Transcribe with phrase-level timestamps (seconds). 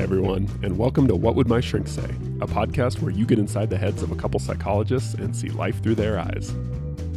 [0.00, 2.08] Hi, everyone, and welcome to What Would My Shrink Say,
[2.40, 5.82] a podcast where you get inside the heads of a couple psychologists and see life
[5.82, 6.54] through their eyes.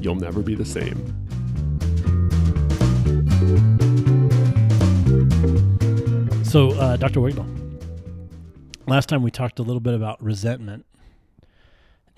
[0.01, 0.97] You'll never be the same.
[6.43, 7.21] So, uh, Dr.
[7.21, 7.47] Wignall,
[8.85, 10.85] last time we talked a little bit about resentment.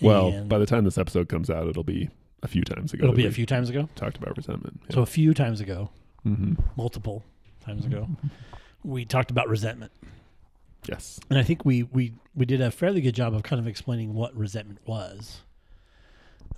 [0.02, 2.10] Well, by the time this episode comes out, it'll be
[2.42, 3.04] a few times ago.
[3.04, 3.88] it'll be a few times ago.
[3.94, 4.82] talked about resentment.
[4.90, 5.92] So, a few times ago,
[6.24, 7.24] hmm multiple
[7.64, 8.10] times ago,
[8.84, 9.92] we talked about resentment.
[10.88, 13.68] Yes, And I think we, we, we did a fairly good job of kind of
[13.68, 15.42] explaining what resentment was.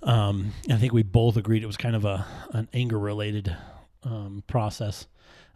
[0.02, 3.56] Um, I think we both agreed it was kind of a an anger related
[4.04, 5.06] um, process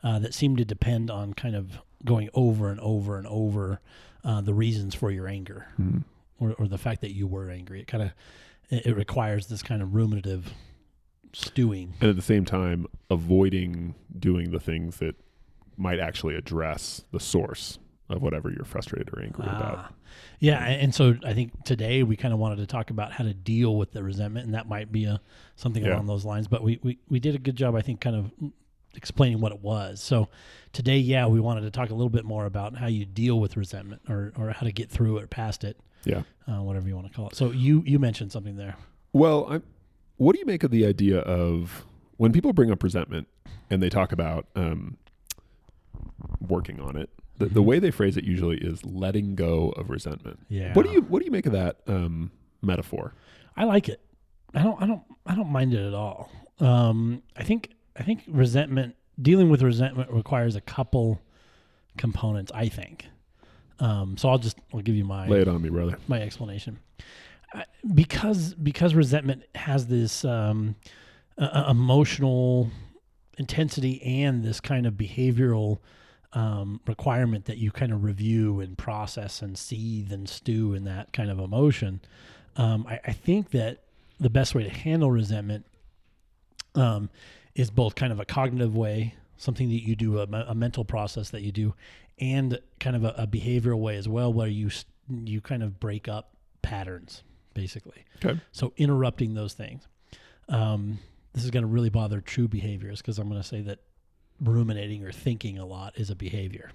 [0.02, 3.80] uh, that seemed to depend on kind of going over and over and over
[4.24, 6.02] uh, the reasons for your anger Mhm.
[6.40, 7.80] or, or the fact that you were angry.
[7.80, 8.10] It kind of
[8.68, 10.46] it, it requires this kind of ruminative
[11.32, 11.94] stewing.
[12.00, 15.14] and at the same time, avoiding doing the things that
[15.76, 19.78] might actually address the source of whatever you're frustrated or angry about.
[19.78, 19.92] Ah.
[20.38, 23.32] Yeah, and so I think today we kind of wanted to talk about how to
[23.32, 25.20] deal with the resentment, and that might be a
[25.56, 25.94] something Yeah.
[25.94, 26.48] along those lines.
[26.48, 28.30] But we, we we did a good job, I think, kind of
[28.94, 30.00] explaining what it was.
[30.02, 30.28] So
[30.72, 33.56] today, yeah, we wanted to talk a little bit more about how you deal with
[33.56, 36.22] resentment, or or how to get through it or past it, Yeah.
[36.46, 37.36] uh, whatever you want to call it.
[37.36, 38.76] So you you mentioned something there.
[39.14, 39.60] Well, I,
[40.16, 41.84] what do you make of the idea of
[42.18, 43.28] when people bring up resentment
[43.70, 44.96] and they talk about um,
[46.40, 47.10] working on it?
[47.42, 50.38] The, the way they phrase it usually is letting go of resentment.
[50.48, 50.72] Yeah.
[50.74, 52.30] What do you What do you make of that um,
[52.62, 53.14] metaphor?
[53.56, 54.00] I like it.
[54.54, 54.80] I don't.
[54.80, 55.02] I don't.
[55.26, 56.30] I don't mind it at all.
[56.60, 57.70] Um, I think.
[57.96, 58.96] I think resentment.
[59.20, 61.20] Dealing with resentment requires a couple
[61.98, 62.52] components.
[62.54, 63.06] I think.
[63.80, 64.58] Um, so I'll just.
[64.72, 65.98] I'll give you my Lay it on me, brother.
[66.08, 66.78] my explanation.
[67.54, 67.62] Uh,
[67.94, 70.76] because because resentment has this um,
[71.38, 72.70] uh, uh, emotional
[73.38, 75.78] intensity and this kind of behavioral
[76.34, 81.12] um, requirement that you kind of review and process and seethe and stew in that
[81.12, 82.00] kind of emotion.
[82.56, 83.82] Um, I, I think that
[84.18, 85.66] the best way to handle resentment
[86.74, 87.10] um,
[87.54, 91.30] is both kind of a cognitive way, something that you do, a, a mental process
[91.30, 91.74] that you do,
[92.18, 94.70] and kind of a, a behavioral way as well, where you
[95.24, 97.22] you kind of break up patterns,
[97.54, 98.04] basically.
[98.24, 98.40] Okay.
[98.52, 99.86] So interrupting those things.
[100.48, 100.98] Um,
[101.34, 103.80] this is going to really bother true behaviors because I'm going to say that
[104.42, 106.70] ruminating or thinking a lot is a behavior.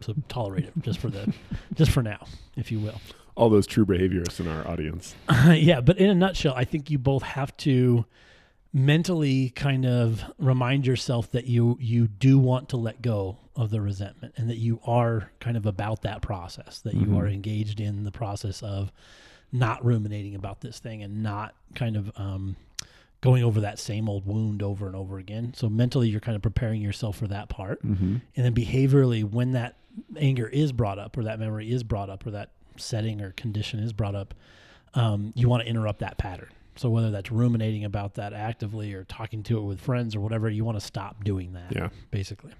[0.00, 1.32] So tolerate it just for the
[1.74, 3.00] just for now, if you will.
[3.36, 5.14] All those true behaviorists in our audience.
[5.46, 8.04] yeah, but in a nutshell, I think you both have to
[8.72, 13.80] mentally kind of remind yourself that you you do want to let go of the
[13.80, 17.16] resentment and that you are kind of about that process that you Mhm.
[17.18, 18.92] are engaged in the process of
[19.52, 22.54] not ruminating about this thing and not kind of um,
[23.20, 25.52] going over that same old wound over and over again.
[25.54, 27.82] So mentally you're kind of preparing yourself for that part.
[27.84, 28.16] Mm-hmm.
[28.36, 29.76] and then behaviorally when that
[30.16, 33.80] anger is brought up or that memory is brought up or that setting or condition
[33.80, 34.34] is brought up
[34.94, 36.48] um, you want to interrupt that pattern.
[36.76, 40.48] So whether that's ruminating about that actively or talking to it with friends or whatever
[40.48, 41.88] you want to stop doing that Yeah.
[42.10, 42.52] basically.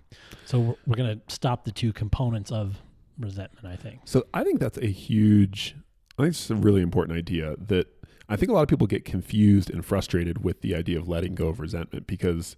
[0.45, 2.77] So we're, we're going to stop the two components of
[3.19, 4.01] resentment i think.
[4.05, 5.75] So I think that's a huge,
[6.19, 7.87] I think it's a really important idea that
[8.31, 11.35] I think a lot of people get confused and frustrated with the idea of letting
[11.35, 12.57] go of resentment because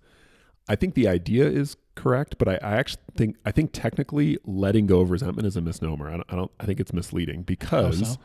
[0.69, 4.87] I think the idea is correct, but I, I actually think I think technically letting
[4.87, 6.09] go of resentment is a misnomer.
[6.09, 8.17] I don't, I don't I think it's misleading because so?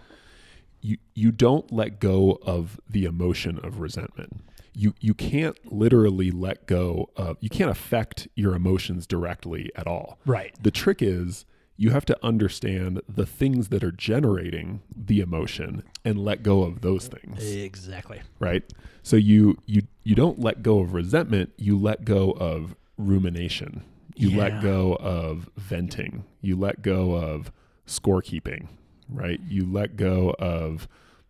[0.81, 4.41] you you don't let go of the emotion of resentment.
[4.74, 10.19] You you can't literally let go of you can't affect your emotions directly at all
[10.25, 11.46] right the trick is
[11.80, 16.82] you have to understand the things that are generating the emotion and let go of
[16.82, 17.44] those things.
[17.56, 18.22] Exactly.
[18.40, 18.64] Right?
[19.04, 23.84] So you you you don't let go of resentment you let go of rumination.
[24.16, 24.38] You Yeah.
[24.38, 26.24] let go of venting.
[26.42, 27.52] You let go of
[27.86, 28.68] scorekeeping
[29.10, 29.40] right?
[29.48, 30.86] You let go of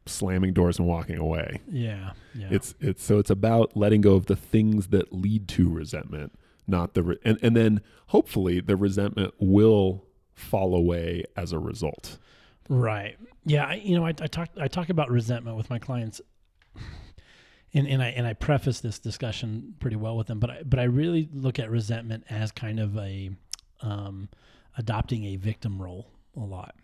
[0.07, 1.61] slamming doors and walking away.
[1.69, 2.47] Yeah yeah.
[2.49, 6.31] It's it's so it's about letting go of the things that lead to resentment,
[6.65, 10.05] not the re- and and then hopefully the resentment will
[10.37, 12.17] fall away as a result.
[12.69, 13.17] Right.
[13.45, 13.65] Yeah.
[13.65, 16.21] I, you know, I, I talk I talk about resentment with my clients,
[17.73, 20.39] and and I and I preface this discussion pretty well with them.
[20.39, 23.31] But I but I really look at resentment as kind of a
[23.81, 24.29] um,
[24.77, 26.75] adopting a victim role a lot.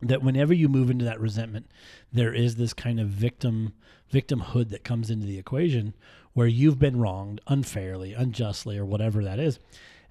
[0.00, 1.70] That whenever you move into that resentment,
[2.12, 3.72] there is this kind of victim
[4.12, 5.94] victimhood that comes into the equation
[6.34, 9.58] where you've been wronged unfairly, unjustly, or whatever that is.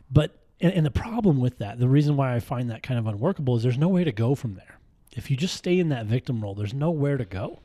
[0.09, 3.05] But and, and the problem with that, the reason why I find that kind of
[3.05, 4.79] unworkable is there's no way to go from there.
[5.15, 7.59] If you just stay in that victim role, there's nowhere to go.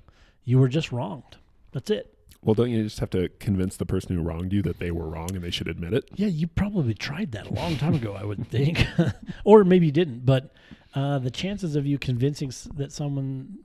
[0.45, 1.37] You were just wronged.
[1.73, 2.15] That's it.
[2.43, 5.09] Well, don't you just have to convince the person who wronged you that they were
[5.09, 6.09] wrong and they should admit it?
[6.15, 8.87] Yeah, you probably tried that a long time ago, I would think,
[9.45, 10.25] or maybe you didn't.
[10.27, 10.53] But
[10.95, 13.59] uh, the chances of you convincing s- that someone,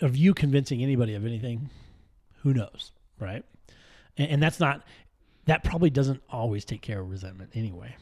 [0.00, 1.70] of you convincing anybody of anything,
[2.42, 3.44] who knows, right?
[4.16, 4.82] And, and that's not
[5.46, 7.96] that probably doesn't always take care of resentment anyway.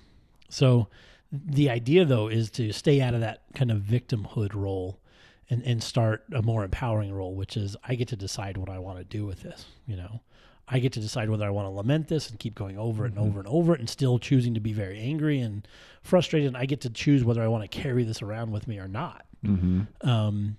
[0.51, 0.89] So
[1.33, 5.01] the idea though is to stay out of that kind of victimhood role
[5.49, 8.79] and, and start a more empowering role, which is I get to decide what I
[8.79, 9.67] want to do with this.
[9.87, 10.21] You know,
[10.69, 13.13] I get to decide whether I want to lament this and keep going over it
[13.13, 15.67] and over and over it and still choosing to be very angry and
[16.03, 16.49] frustrated.
[16.49, 18.87] And I get to choose whether I want to carry this around with me or
[18.87, 19.27] not.
[19.45, 20.09] Mm-hmm.
[20.09, 20.57] Um,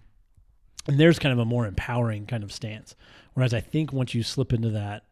[0.87, 2.95] and there's kind of a more empowering kind of stance.
[3.33, 5.03] Whereas I think once you slip into that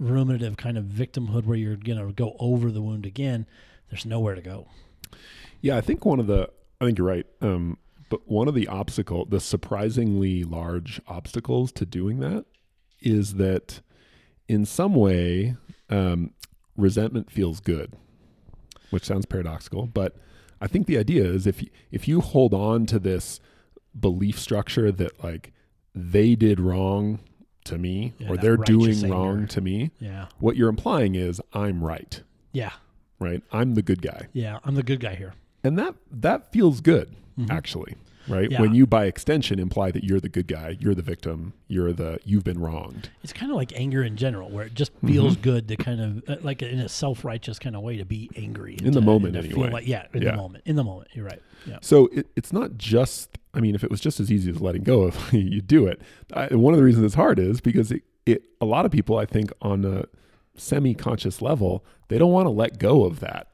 [0.00, 3.46] ruminative kind of victimhood where you're going to go over the wound again,
[3.90, 4.66] there's nowhere to go.
[5.60, 6.50] Yeah, I think one of the
[6.80, 7.26] I think you're right.
[7.40, 7.78] Um,
[8.10, 12.46] but one of the obstacle, the surprisingly large obstacles to doing that,
[13.00, 13.80] is that
[14.48, 15.56] in some way,
[15.90, 16.30] um,
[16.76, 17.92] resentment feels good,
[18.90, 19.86] which sounds paradoxical.
[19.86, 20.16] But
[20.60, 23.40] I think the idea is if you, if you hold on to this
[23.98, 25.52] belief structure that like
[25.94, 27.18] they did wrong
[27.64, 30.28] to me Yeah, or they're doing wrong to me, Yeah.
[30.38, 32.72] what you're implying is I'm right, Yeah.
[33.18, 33.42] Right?
[33.52, 34.58] I'm the good guy Yeah.
[34.64, 35.34] I'm the good guy here.
[35.64, 37.50] and that that feels good Mhm.
[37.50, 37.94] actually
[38.28, 38.60] right Yeah.
[38.60, 42.18] when you by extension imply that you're the good guy you're the victim you're the
[42.24, 45.42] you've been wronged It's kind of like anger in general, where it just feels Mm-hmm.
[45.42, 48.28] good to kind of, uh, like in a self righteous kind of way, to be
[48.36, 48.76] angry.
[48.82, 49.70] In the moment, anyway.
[49.70, 50.32] Like, yeah, in Yeah.
[50.32, 50.64] the moment.
[50.66, 51.08] In the moment.
[51.14, 51.40] You're right.
[51.66, 51.78] Yeah.
[51.82, 54.84] so it, it's not just i mean if it was just as easy as letting
[54.84, 56.00] go if you do it
[56.32, 59.16] I, one of the reasons it's hard is because it, it a lot of people
[59.18, 60.04] i think on a
[60.58, 63.48] semi-conscious level they don't want to let go of that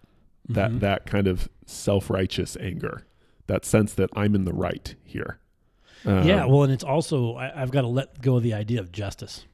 [0.48, 0.80] that Mhm.
[0.80, 3.06] that kind of self-righteous anger
[3.46, 5.38] that sense that i'm in the right here
[6.06, 6.44] Um, yeah.
[6.44, 9.46] Well, and it's also, I, I've got to let go of the idea of justice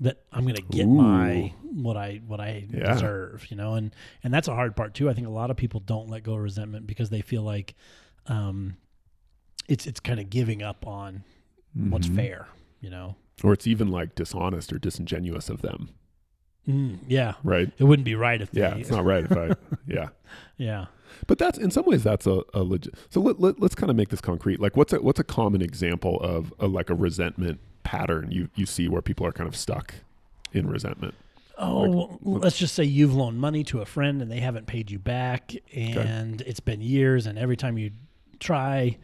[0.00, 2.92] that I'm going to get my, what I, what I Yeah.
[2.92, 5.08] deserve, you know, and, and that's a hard part too.
[5.08, 7.74] I think a lot of people don't let go of resentment because they feel like,
[8.26, 8.76] um,
[9.68, 11.24] it's, it's kind of giving up on
[11.72, 12.16] what's mhm.
[12.16, 12.48] fair,
[12.82, 13.16] you know?
[13.42, 15.88] or it's even like dishonest or disingenuous of them
[16.68, 17.34] Mm, yeah.
[17.44, 19.50] right It wouldn't be right if they, Yeah, it's not right if I.
[19.86, 20.08] Yeah,
[20.56, 20.86] yeah.
[21.26, 22.94] but that's in some ways that's a, a legit.
[23.10, 24.60] So let, let let's kind of make this concrete.
[24.60, 28.66] Like, what's a what's a common example of a, like a resentment pattern you you
[28.66, 29.94] see where people are kind of stuck
[30.52, 31.14] in resentment?
[31.58, 34.66] Oh, Like, well, let's just say you've loaned money to a friend and they haven't
[34.66, 37.92] paid you back, and it's been years, and every time you
[38.40, 38.98] try,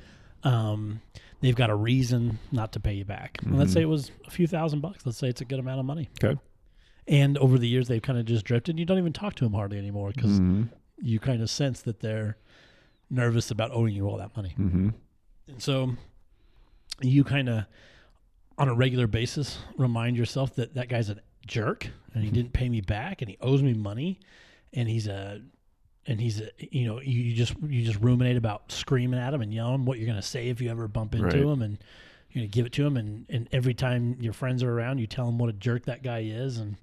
[0.44, 1.00] um,
[1.40, 3.38] they've got a reason not to pay you back.
[3.42, 5.06] And let's say it was a few thousand bucks.
[5.06, 6.10] Let's say it's a good amount of money.
[6.22, 6.38] Okay.
[7.08, 8.78] And over the years, they've kind of just drifted.
[8.78, 10.62] You don't even talk to them hardly anymore because Mm-hmm.
[11.00, 12.36] you kind of sense that they're
[13.10, 14.54] nervous about owing you all that money.
[14.58, 14.90] Mm-hmm.
[15.48, 15.94] And so
[17.00, 17.64] you kind of,
[18.58, 21.16] on a regular basis, remind yourself that that guy's a
[21.46, 24.20] jerk and he didn't pay me back and he owes me money
[24.72, 25.42] and he's a,
[26.06, 29.40] and he's a, you know, you, you just, you just ruminate about screaming at him
[29.42, 31.36] and yelling what you're going to say if you ever bump into Right.
[31.36, 31.78] him and
[32.30, 32.96] you're going to give it to him.
[32.96, 36.02] And, and every time your friends are around, you tell him what a jerk that
[36.04, 36.58] guy is.
[36.58, 36.76] And,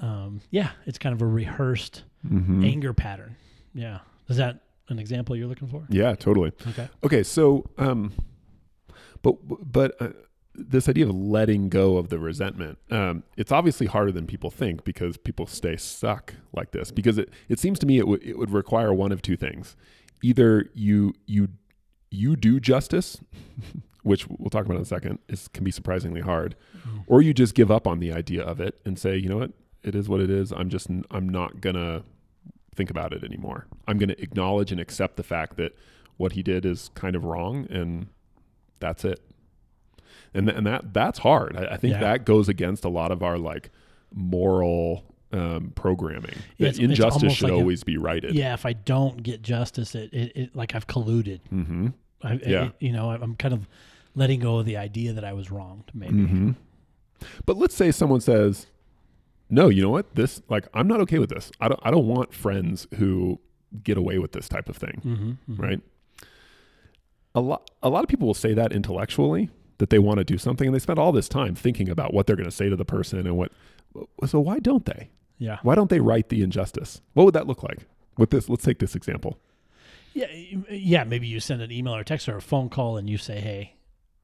[0.00, 2.64] um, yeah, it's kind of a rehearsed Mm-hmm.
[2.64, 3.36] anger pattern.
[3.72, 4.00] Yeah.
[4.28, 4.60] Is that
[4.90, 5.86] an example you're looking for?
[5.88, 6.52] Yeah, totally.
[6.68, 6.86] Okay.
[7.02, 8.12] Okay, so um,
[9.22, 9.36] but
[9.72, 10.10] but uh,
[10.54, 14.84] this idea of letting go of the resentment, um, it's obviously harder than people think
[14.84, 16.90] because people stay stuck like this.
[16.90, 19.76] Because it, it seems to me it would it would require one of two things:
[20.22, 21.48] either you you
[22.10, 23.18] you do justice,
[24.02, 26.54] which we'll talk about in a second, is can be surprisingly hard,
[26.86, 27.04] Mhm.
[27.06, 29.52] or you just give up on the idea of it and say, you know what,
[29.82, 30.52] it is what it is.
[30.52, 32.02] I'm just I'm not gonna
[32.74, 33.66] think about it anymore.
[33.86, 35.76] I'm gonna acknowledge and accept the fact that
[36.16, 38.08] what he did is kind of wrong, and
[38.78, 39.20] that's it.
[40.34, 41.56] And th- and that that's hard.
[41.56, 42.00] I, I think Yeah.
[42.00, 43.70] that goes against a lot of our like
[44.14, 46.32] moral um, programming.
[46.58, 48.34] Yeah, that it's- it's injustice almost should like always be righted.
[48.34, 51.40] Yeah, if I don't get justice, it, it, it like I've colluded.
[51.52, 51.88] Mm-hmm.
[52.22, 52.64] I, Yeah.
[52.66, 53.68] it- you know, I'm kind of
[54.14, 55.90] letting go of the idea that I was wronged.
[55.94, 56.14] Maybe.
[56.14, 56.50] Mm-hmm.
[57.46, 58.66] But let's say someone says,
[59.50, 60.14] "No, you know what?
[60.14, 61.50] This like I'm not okay with this.
[61.60, 63.40] I don't I don't want friends who
[63.82, 65.62] get away with this type of thing." Mm-hmm, mm-hmm.
[65.62, 65.80] Right?
[67.34, 70.36] A lot a lot of people will say that intellectually that they want to do
[70.36, 72.76] something and they spend all this time thinking about what they're going to say to
[72.76, 73.50] the person and what
[74.26, 75.10] so why don't they?
[75.38, 75.58] Yeah.
[75.62, 77.00] Why don't they right the injustice?
[77.14, 77.86] What would that look like?
[78.18, 79.38] With this, let's take this example.
[80.12, 80.26] Yeah.
[80.70, 81.04] Yeah.
[81.04, 83.74] Maybe you send an email or text or a phone call and you say, "Hey,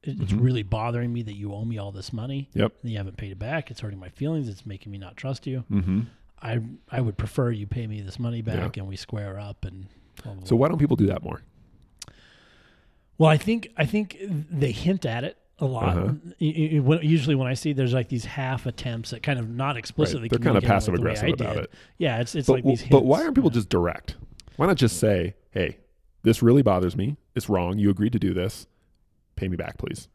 [0.07, 0.41] it's Mhm.
[0.43, 2.49] really bothering me that you owe me all this money.
[2.53, 2.73] Yep.
[2.83, 3.69] And you haven't paid it back.
[3.71, 4.47] It's hurting my feelings.
[4.49, 5.63] It's making me not trust you.
[5.71, 6.01] Mm-hmm.
[6.41, 6.59] I
[6.91, 9.87] I would prefer you pay me this money back and we square up and."
[10.23, 11.41] Blah, blah, So why don't people do that more?
[13.17, 15.97] Well, I think I think they hint at it a lot.
[15.97, 16.13] Uh-huh.
[16.39, 19.49] Y- y- when- Usually, when I see there's like these half attempts at kind of
[19.49, 20.31] not explicitly, Right.
[20.31, 21.63] They're kind of passive aggressive about did.
[21.65, 21.71] it.
[21.97, 22.83] Yeah, it's it's But, like these.
[22.89, 23.55] but why aren't people Yeah.
[23.55, 24.15] just direct?
[24.57, 25.77] Why not just say, "Hey,
[26.23, 27.17] this really bothers me.
[27.35, 27.79] It's wrong.
[27.79, 28.67] You agreed to do this.
[29.37, 30.09] Pay me back, please."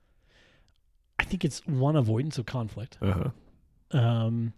[1.18, 3.30] I think it's one avoidance of conflict, Uh
[3.92, 3.98] huh.
[3.98, 4.52] um,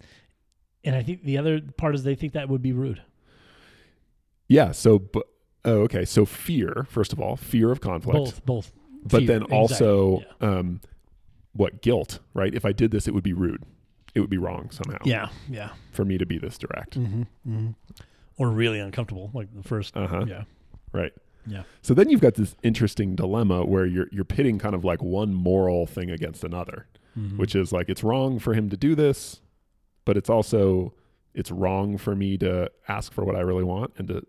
[0.83, 3.03] and I think the other part is they think that would be rude.
[4.49, 4.73] Yeah.
[4.73, 5.27] So, but
[5.65, 6.05] oh, okay.
[6.05, 8.73] So fear, first of all, fear of conflict, Both, both.
[9.05, 10.49] but fear, then anxiety, also, yeah.
[10.49, 10.81] um,
[11.53, 12.19] what guilt?
[12.35, 12.55] Right?
[12.55, 13.63] If I did this, it would be rude.
[14.15, 16.97] It would be wrong somehow yeah, yeah, for me to be this direct.
[16.99, 17.71] mm-hmm, mm-hmm.
[18.39, 19.97] or really uncomfortable, like the first.
[19.97, 20.25] Uh huh.
[20.29, 20.45] Yeah,
[20.93, 21.13] Right.
[21.47, 21.63] Yeah.
[21.83, 25.35] So then you've got this interesting dilemma where you're you're pitting kind of like one
[25.35, 26.87] moral thing against another,
[27.19, 27.37] Mhm.
[27.39, 29.41] which is like it's wrong for him to do this,
[30.05, 30.95] but it's also
[31.35, 34.23] it's wrong for me to ask for what I really want and to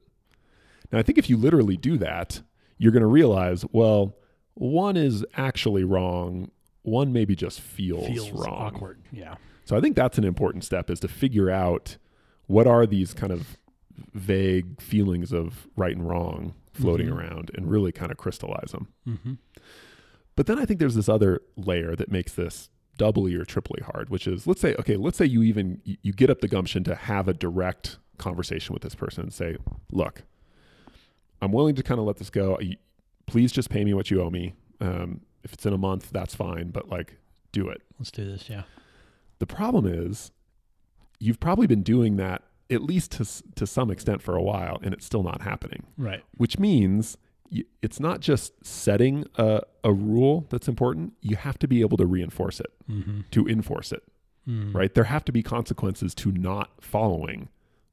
[0.91, 2.41] Now I think if you literally do that,
[2.77, 4.15] you're going to realize, well,
[4.55, 6.49] one is actually wrong,
[6.83, 8.53] one maybe just feels, feels wrong.
[8.73, 8.99] awkward.
[9.11, 11.97] Yeah, So I think that's an important step is to figure out
[12.47, 13.57] what are these kind of
[14.13, 17.17] vague feelings of right and wrong floating Mhm.
[17.17, 18.87] around and really kind of crystallize them.
[19.07, 19.33] mm-hmm.
[20.35, 24.09] But then I think there's this other layer that makes this doubly or triply hard,
[24.09, 26.83] which is let's say okay, let's say you even you- you get up the gumption
[26.85, 29.57] to have a direct conversation with this person and say,
[29.91, 30.23] "Look,
[31.41, 32.57] I'm willing to kind of let this go.
[33.27, 34.53] Please just pay me what you owe me.
[34.79, 37.17] Um, if it's in a month, that's fine, but like
[37.51, 38.49] do it." let's do this.
[38.49, 38.63] Yeah,
[39.39, 40.31] The problem is
[41.19, 44.93] you've probably been doing that at least to to some extent for a while and
[44.93, 46.23] it's still not happening, right.
[46.37, 47.17] which means
[47.81, 52.05] it's not just setting a, a rule that's important, you have to be able to
[52.05, 53.21] reinforce it, Mm-hmm.
[53.31, 54.03] to enforce it,
[54.49, 54.75] Mm-hmm.
[54.77, 54.93] right?
[54.93, 57.49] There have to be consequences to not following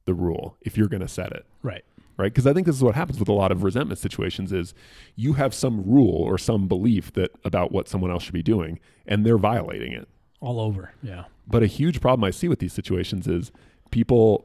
[0.06, 1.44] the rule if you're going to set it.
[1.62, 1.84] Right.
[2.16, 2.32] Right?
[2.32, 4.74] Because I think this is what happens with a lot of resentment situations is
[5.16, 8.80] you have some rule or some belief that about what someone else should be doing
[9.06, 10.08] and they're violating it.
[10.40, 10.92] All over.
[11.02, 11.24] Yeah.
[11.46, 13.50] But a huge problem I see with these situations is
[13.90, 14.44] people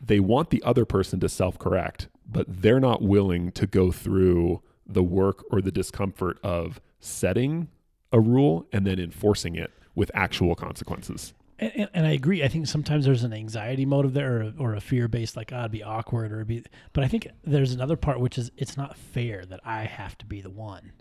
[0.00, 5.02] they want the other person to self-correct, but they're not willing to go through the
[5.02, 7.68] work or the discomfort of setting
[8.12, 11.34] a rule and then enforcing it with actual consequences.
[11.58, 12.42] And, and, and I agree.
[12.42, 15.60] I think sometimes there's an anxiety motive there, or, or a fear based, like oh,
[15.60, 16.62] it'd be awkward, or be.
[16.92, 20.26] But I think there's another part which is it's not fair that I have to
[20.26, 20.92] be the one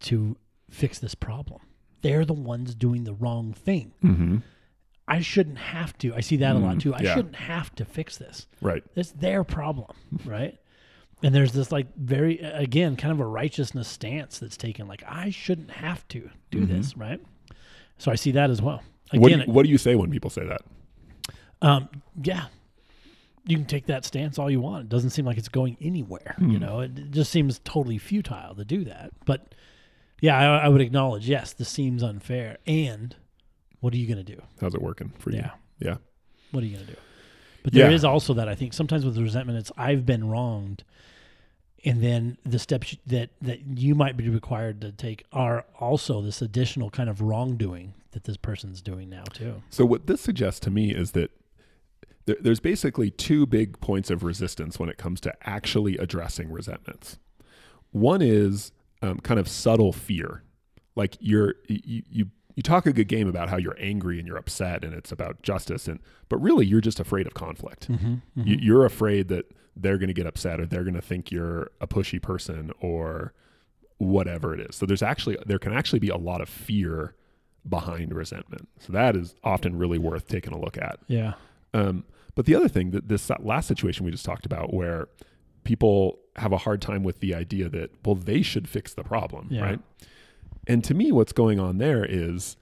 [0.00, 0.36] to
[0.70, 1.60] fix this problem.
[2.02, 3.92] They're the ones doing the wrong thing.
[4.02, 4.38] Mm-hmm.
[5.08, 6.14] I shouldn't have to.
[6.14, 6.94] I see that a lot Mm, too.
[6.94, 7.14] I yeah.
[7.14, 8.46] shouldn't have to fix this.
[8.60, 8.82] Right.
[8.96, 9.90] It's their problem,
[10.24, 10.58] right?
[11.22, 14.88] And there's this like very again kind of a righteousness stance that's taken.
[14.88, 16.68] Like I shouldn't have to do Mhm.
[16.68, 17.20] this, right?
[17.98, 18.82] So I see that as well.
[19.12, 20.60] What do, Again, you, what do you say when people say that?
[21.62, 21.88] um,
[22.22, 22.46] yeah,
[23.46, 24.82] you can take that stance all you want.
[24.84, 26.34] It doesn't seem like it's going anywhere.
[26.38, 26.58] You Hmm.
[26.58, 29.12] know, it, it just seems totally futile to do that.
[29.24, 29.54] But
[30.20, 31.28] yeah, I, I would acknowledge.
[31.28, 32.58] Yes, this seems unfair.
[32.66, 33.14] And
[33.86, 34.42] what are you going to do?
[34.60, 35.36] How's it working for you?
[35.38, 35.50] Yeah.
[35.78, 35.96] Yeah.
[36.50, 36.98] What are you going to do?
[37.62, 37.94] But there Yeah.
[37.94, 40.82] is also that I think sometimes with resentment, it's I've been wronged,
[41.84, 46.42] and then the steps that that you might be required to take are also this
[46.42, 49.62] additional kind of wrongdoing that this person's doing now too.
[49.70, 51.30] So what this suggests to me is that
[52.24, 57.18] there, there's basically two big points of resistance when it comes to actually addressing resentments.
[57.92, 60.42] One is um, kind of subtle fear,
[60.96, 62.26] like you're you, you
[62.56, 65.42] you talk a good game about how you're angry and you're upset and it's about
[65.42, 67.88] justice and but really you're just afraid of conflict.
[67.88, 71.30] Mm-hmm, You, you're afraid that they're going to get upset or they're going to think
[71.30, 73.32] you're a pushy person or
[73.98, 74.74] whatever it is.
[74.76, 77.14] So there's actually there can actually be a lot of fear
[77.68, 78.68] behind resentment.
[78.78, 80.98] So that is often really worth taking a look at.
[81.08, 81.34] Yeah.
[81.74, 85.08] Um, but the other thing that this last situation we just talked about, where
[85.64, 89.48] people have a hard time with the idea that well they should fix the problem,
[89.50, 89.60] Yeah.
[89.62, 89.80] right?
[90.66, 92.56] And to me, what's going on there is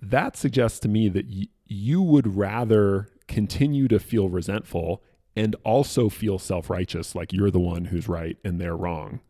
[0.00, 5.02] that suggests to me that y- you would rather continue to feel resentful
[5.36, 9.20] and also feel self righteous, like you're the one who's right and they're wrong,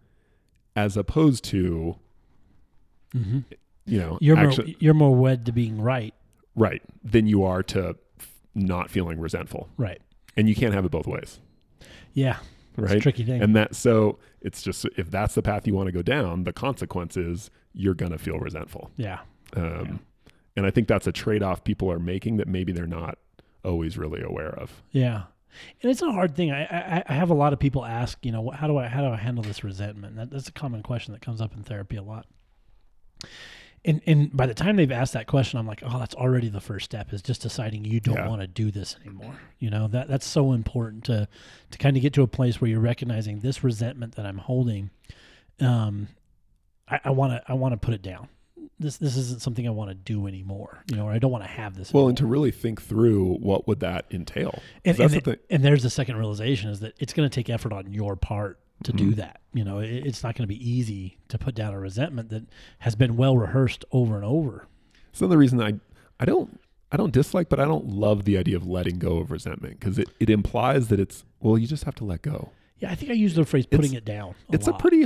[0.76, 1.96] as opposed to
[3.14, 3.38] Mm-hmm.
[3.86, 6.12] you know You're actually more you're more wed to being right.
[6.54, 10.00] right than you are to f- not feeling resentful, Right.
[10.36, 11.40] and you can't have it both ways,
[12.12, 12.36] Yeah.
[12.76, 13.02] It's a right?
[13.02, 13.42] tricky thing.
[13.42, 16.52] And that so it's just if that's the path you want to go down, the
[16.52, 18.90] consequence is you're gonna feel resentful.
[18.96, 19.20] yeah.
[19.56, 19.96] Um, Yeah.
[20.56, 23.16] And I think that's a trade off people are making that maybe they're not
[23.64, 24.82] always really aware of.
[24.90, 25.22] Yeah.
[25.80, 26.50] And it's a hard thing.
[26.50, 29.00] I, I I have a lot of people ask, you know, how do I how
[29.02, 30.16] do I handle this resentment?
[30.16, 32.26] That, that's a common question that comes up in therapy a lot.
[33.84, 36.60] And and by the time they've asked that question, I'm like, oh, that's already the
[36.60, 38.28] first step is just deciding you don't Yeah.
[38.28, 39.36] want to do this anymore.
[39.60, 41.28] You know that that's so important to
[41.70, 44.90] to kind of get to a place where you're recognizing this resentment that I'm holding.
[45.60, 46.08] Um,
[47.04, 48.28] I want to I want to put it down.
[48.78, 51.44] this this isn't something I want to do anymore, you know, or I don't want
[51.44, 51.92] to have this.
[51.92, 52.08] Well, anymore.
[52.10, 54.60] and to really think through what would that entail.
[54.84, 57.72] and, and, the and there's the second realization is that it's going to take effort
[57.72, 59.16] on your part to do Mhm.
[59.16, 59.40] that.
[59.52, 62.44] You know, it, it's not going to be easy to put down a resentment that
[62.78, 64.66] has been well rehearsed over and over.
[65.12, 65.74] So the reason I
[66.20, 66.60] I don't
[66.92, 69.98] I don't dislike, but I don't love the idea of letting go of resentment because
[69.98, 72.50] it, it implies that it's well, you just have to let go.
[72.78, 74.36] Yeah, I think I use the phrase putting it down.
[74.50, 74.76] A it's lot.
[74.76, 75.04] a pretty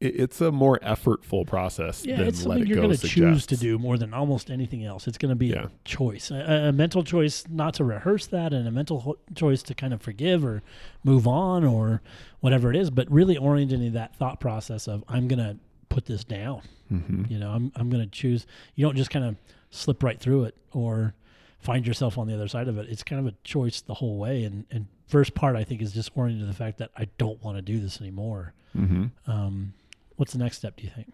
[0.00, 3.06] it's a more effortful process yeah, than it's let something it you're go going to
[3.08, 5.06] choose to do more than almost anything else.
[5.06, 5.66] It's going to be Yeah.
[5.66, 9.62] a choice, a, a mental choice not to rehearse that, and a mental ho- choice
[9.64, 10.62] to kind of forgive or
[11.04, 12.02] move on or
[12.40, 12.90] whatever it is.
[12.90, 15.56] But really orienting that thought process of I'm going to
[15.88, 16.62] put this down.
[16.92, 17.30] Mhm.
[17.30, 18.46] You know, I'm I'm going to choose.
[18.74, 19.36] You don't just kind of
[19.70, 21.14] slip right through it or
[21.60, 22.88] find yourself on the other side of it.
[22.90, 24.44] It's kind of a choice the whole way.
[24.44, 27.42] And and first part I think is just oriented to the fact that I don't
[27.42, 28.52] want to do this anymore.
[28.76, 29.12] Mhm.
[29.26, 29.72] Um,
[30.16, 30.76] what's the next step?
[30.76, 31.12] Do you think?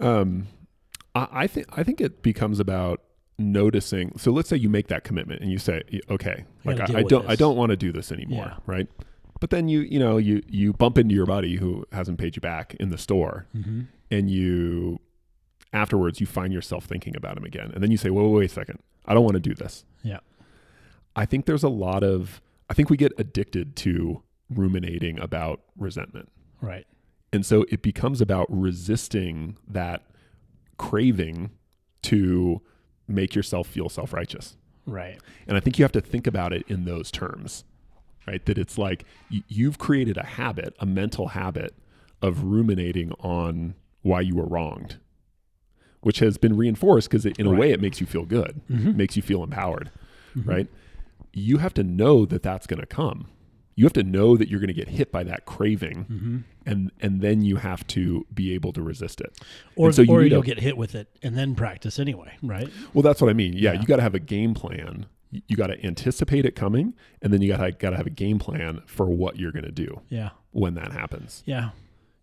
[0.00, 0.48] Um,
[1.14, 3.02] I, I think I think it becomes about
[3.38, 4.16] noticing.
[4.18, 7.02] So let's say you make that commitment and you say, okay, I like I, I
[7.02, 8.56] don't I don't want to do this anymore, Yeah.
[8.66, 8.88] right?
[9.40, 12.40] But then you you know you you bump into your buddy who hasn't paid you
[12.40, 13.82] back in the store, Mm-hmm.
[14.10, 15.00] and you
[15.72, 18.50] afterwards you find yourself thinking about him again, and then you say, wait, wait, wait
[18.50, 19.84] a second, I don't want to do this.
[20.02, 20.20] Yeah.
[21.14, 26.30] I think there's a lot of I think we get addicted to ruminating about resentment.
[26.60, 26.86] Right.
[27.32, 30.02] And so it becomes about resisting that
[30.78, 31.50] craving
[32.02, 32.60] to
[33.08, 34.56] make yourself feel self righteous.
[34.86, 35.18] Right.
[35.46, 37.64] And I think you have to think about it in those terms,
[38.26, 38.44] right?
[38.46, 41.74] That it's like y- you've created a habit, a mental habit
[42.22, 44.96] of ruminating on why you were wronged,
[46.00, 47.58] which has been reinforced because in a Right.
[47.58, 48.94] way it makes you feel good, Mhm.
[48.94, 49.90] makes you feel empowered,
[50.36, 50.46] Mhm.
[50.46, 50.68] right?
[51.32, 53.26] You have to know that that's going to come.
[53.76, 56.36] You have to know that you're going to get hit by that craving Mm-hmm.
[56.64, 59.38] and and then you have to be able to resist it.
[59.76, 62.32] Or, And so you or you'll a- get hit with it and then practice anyway.
[62.42, 62.68] Right.
[62.94, 63.52] Well, that's what I mean.
[63.52, 63.80] Yeah, Yeah.
[63.80, 65.06] you got to have a game plan.
[65.30, 68.10] You got to anticipate it coming, and then you got to got to have a
[68.10, 70.30] game plan for what you're going to do Yeah.
[70.52, 71.42] when that happens.
[71.44, 71.70] Yeah.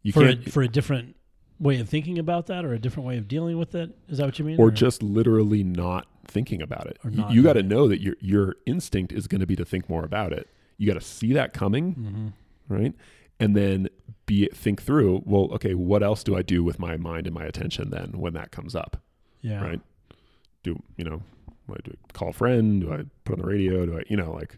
[0.01, 1.15] You for a, can't, for a different
[1.60, 3.95] way of thinking about that or a different way of dealing with it.
[4.10, 4.60] Is that what you mean?
[4.60, 6.97] or just literally not thinking about it.
[7.06, 9.65] Or You- you got to know that your your instinct is going to be to
[9.65, 10.47] think more about it.
[10.77, 12.27] You got to see that coming, hmm
[12.73, 12.93] right?
[13.39, 13.89] And then
[14.25, 15.21] be think through.
[15.25, 18.33] Well, okay, what else do I do with my mind and my attention then when
[18.33, 19.01] that comes up?
[19.41, 19.62] Yeah.
[19.62, 19.81] right?
[20.63, 21.21] Do you know?
[21.65, 22.81] What do I call a friend?
[22.81, 23.86] Do I put on the radio?
[23.86, 24.57] Do I, you know, like?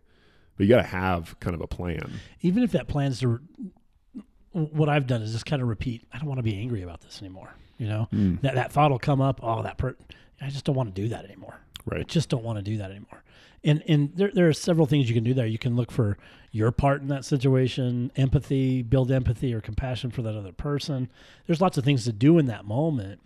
[0.58, 2.20] But you got to have kind of a plan.
[2.42, 3.40] Even if that plan's to,
[4.52, 6.06] what I've done is just kind of repeat.
[6.14, 7.54] I don't want to be angry about this anymore.
[7.78, 8.08] You know,
[8.42, 9.40] that that thought will come up.
[9.44, 9.96] Oh, that per,
[10.42, 11.60] I just don't want to do that anymore.
[11.92, 12.08] I Right.
[12.08, 13.24] just don't want to do that anymore.
[13.64, 15.46] And and there there are several things you can do there.
[15.48, 16.18] You can look for
[16.52, 21.10] your part in that situation, empathy, build empathy or compassion for that other person.
[21.48, 23.22] There's lots of things to do in that moment.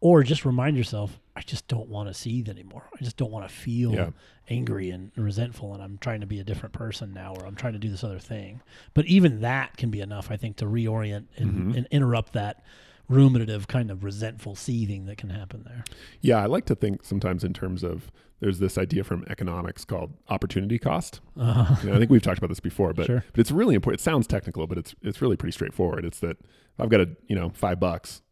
[0.00, 2.88] Or just remind yourself, I just don't want to seethe anymore.
[3.00, 4.10] I just don't want to feel Yeah.
[4.50, 7.74] angry and resentful and I'm trying to be a different person now or I'm trying
[7.74, 8.62] to do this other thing.
[8.94, 11.76] But even that can be enough, I think, to reorient and, Mhm.
[11.76, 12.64] and interrupt that
[13.12, 15.84] ruminative kind of resentful seething that can happen there.
[16.20, 20.12] Yeah, I like to think sometimes in terms of there's this idea from economics called
[20.28, 21.20] opportunity cost.
[21.38, 23.24] Uh, You know, I think we've talked about this before, but Sure.
[23.32, 24.00] but it's really important.
[24.00, 26.04] It sounds technical, but it's it's really pretty straightforward.
[26.04, 28.22] It's that if I've got a you know five bucks,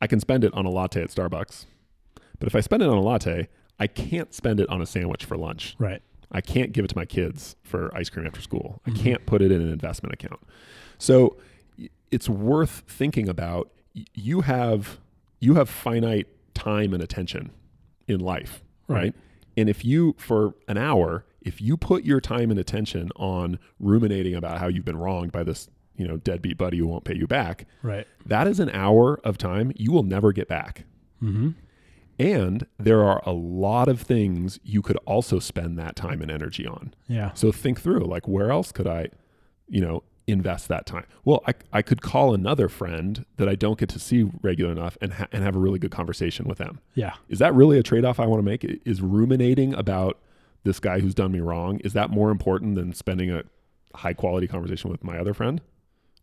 [0.00, 1.66] I can spend it on a latte at Starbucks,
[2.38, 3.48] but if I spend it on a latte,
[3.80, 5.74] I can't spend it on a sandwich for lunch.
[5.78, 6.02] right.
[6.30, 8.82] I can't give it to my kids for ice cream after school.
[8.86, 8.96] I Mhm.
[9.02, 10.40] can't put it in an investment account.
[10.98, 11.38] So
[12.10, 13.70] it's worth thinking about.
[14.14, 14.98] You have
[15.40, 17.50] you have finite time and attention
[18.06, 18.96] in life, right?
[19.02, 19.14] Right.
[19.56, 24.34] And if you for an hour, if you put your time and attention on ruminating
[24.34, 27.26] about how you've been wronged by this, you know, deadbeat buddy who won't pay you
[27.26, 28.06] back, Right.
[28.26, 30.84] that is an hour of time you will never get back.
[31.22, 31.50] Mm-hmm.
[32.20, 36.66] And there are a lot of things you could also spend that time and energy
[36.66, 36.92] on.
[37.06, 37.32] Yeah.
[37.34, 39.08] So think through like where else could I,
[39.68, 41.06] you know, invest that time?
[41.24, 44.96] Well, I, I could call another friend that I don't get to see regular enough
[45.00, 46.80] and ha- and have a really good conversation with them.
[46.94, 47.14] Yeah.
[47.28, 48.64] Is that really a trade off I want to make?
[48.84, 50.18] Is ruminating about
[50.64, 53.42] this guy who's done me wrong is that more important than spending a
[53.94, 55.60] high quality conversation with my other friend?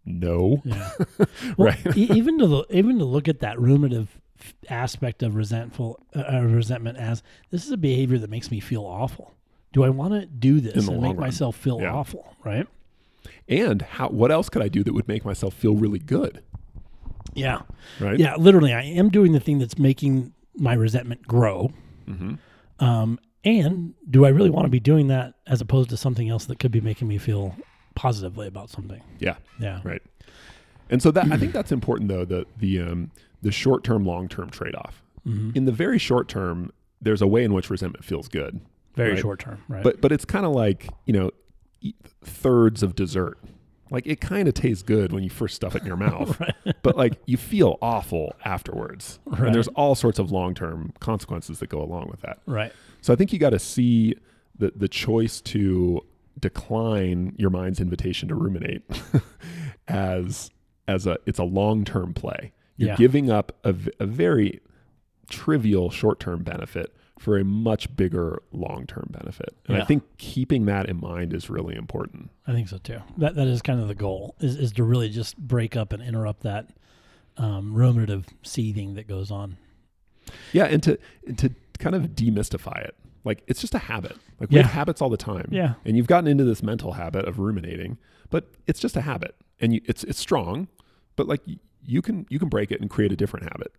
[0.05, 0.61] No.
[0.63, 0.91] Yeah.
[1.57, 1.97] Well, Right.
[1.97, 4.07] e- even to even to look at that ruminative
[4.69, 8.83] aspect of resentful uh, uh, resentment as this is a behavior that makes me feel
[8.85, 9.33] awful.
[9.73, 11.19] Do I want to do this and make run.
[11.19, 11.93] myself feel Yeah.
[11.93, 12.35] awful?
[12.43, 12.67] Right.
[13.47, 16.41] And how what else could I do that would make myself feel really good?
[17.33, 17.61] Yeah.
[17.99, 18.19] Right?
[18.19, 18.35] Yeah.
[18.37, 21.71] Literally, I am doing the thing that's making my resentment grow.
[22.07, 22.35] hmm
[22.79, 26.45] Um, and do I really want to be doing that as opposed to something else
[26.45, 27.55] that could be making me feel
[27.93, 29.01] positively about something?
[29.19, 29.35] Yeah.
[29.59, 29.81] Yeah.
[29.83, 30.01] Right.
[30.89, 33.11] And so that I think that's important though, the the um
[33.41, 35.01] the short term, long term trade off.
[35.23, 38.61] hmm In the very short term, there's a way in which resentment feels good,
[38.95, 39.19] Very right.
[39.19, 39.83] short term, right?
[39.83, 41.31] but but it's kind of like you know
[42.23, 43.37] thirds of dessert.
[43.91, 46.55] Like it kind of tastes good when you first stuff it in your mouth, right.
[46.81, 49.19] but like you feel awful afterwards.
[49.25, 49.43] Right.
[49.43, 52.39] And there's all sorts of long term consequences that go along with that.
[52.45, 52.73] right.
[53.01, 54.15] So I think you got to see
[54.57, 56.01] the the choice to
[56.39, 58.81] decline your mind's invitation to ruminate
[59.87, 60.49] as
[60.87, 62.51] as a it's a long term play.
[62.77, 62.95] You're Yeah.
[62.95, 63.71] giving up a
[64.05, 64.61] very
[65.29, 69.55] trivial short term benefit for a much bigger long term benefit.
[69.67, 69.83] And Yeah.
[69.83, 72.29] I think keeping that in mind is really important.
[72.45, 72.99] I think so too.
[73.17, 76.03] That that is kind of the goal is is to really just break up and
[76.03, 76.69] interrupt that
[77.37, 79.57] um, ruminative seething that goes on.
[80.53, 80.97] Yeah, and to
[81.27, 82.95] and to kind of demystify it.
[83.23, 84.17] Like it's just a habit.
[84.39, 84.63] Like we Yeah.
[84.63, 85.47] have habits all the time.
[85.51, 85.75] Yeah.
[85.85, 87.97] And you've gotten into this mental habit of ruminating,
[88.29, 89.35] but it's just a habit.
[89.59, 90.67] And you, it's it's strong,
[91.15, 91.41] but like
[91.83, 93.71] you can you can break it and create a different habit.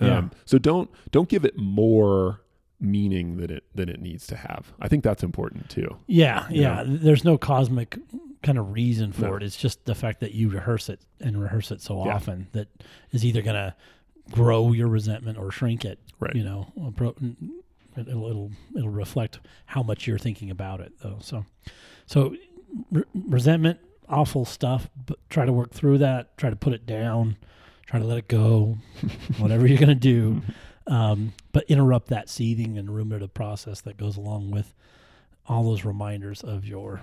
[0.00, 0.28] Um, Yeah.
[0.44, 2.40] so don't don't give it more
[2.80, 4.72] meaning that it than it needs to have.
[4.80, 5.96] I think that's important too.
[6.06, 6.82] Yeah, Yeah.
[6.82, 6.84] yeah.
[6.86, 7.98] There's no cosmic
[8.42, 9.34] kind of reason for No.
[9.36, 9.42] it.
[9.42, 12.14] It's just the fact that you rehearse it and rehearse it so Yeah.
[12.14, 12.68] often that
[13.12, 13.74] is either going to
[14.30, 15.98] grow your resentment or shrink it.
[16.18, 16.34] Right.
[16.34, 16.72] You know,
[17.96, 21.18] it'll it'll it'll reflect how much you're thinking about it though.
[21.20, 21.44] So,
[22.06, 22.34] so
[22.90, 24.88] re- resentment, awful stuff.
[25.06, 26.36] But try to work through that.
[26.38, 27.36] Try to put it down.
[27.86, 28.78] Try to let it go.
[29.38, 30.40] whatever you're going to do.
[30.86, 34.74] Um, but interrupt that seething and ruminative process that goes along with
[35.46, 37.00] all those reminders of your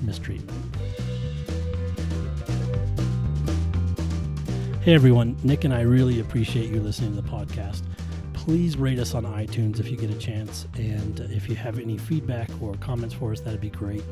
[0.00, 0.76] mistreatment.
[4.82, 7.82] Hey everyone, Nick and I really appreciate you listening to the podcast.
[8.34, 10.66] Please rate us on iTunes if you get a chance.
[10.74, 14.04] And if you have any feedback or comments for us, that'd be great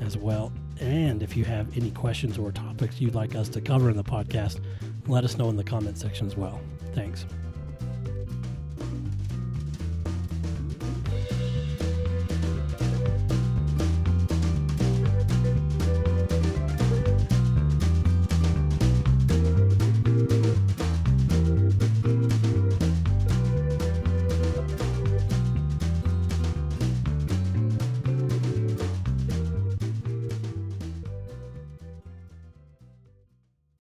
[0.00, 0.50] as well.
[0.80, 4.04] And if you have any questions or topics you'd like us to cover in the
[4.04, 4.60] podcast,
[5.06, 6.58] let us know in the comment section as well.
[6.94, 7.26] Thanks.